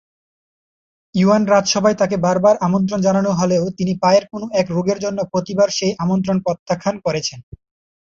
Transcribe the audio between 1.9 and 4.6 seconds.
তাকে বারবার আমন্ত্রণ জানানো হলেও তিনি পায়ের কোন